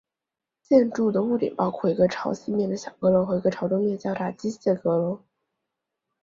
[0.63, 5.21] 建筑的屋顶包括一个朝西面的小阁楼和一个朝东面较大机械阁楼。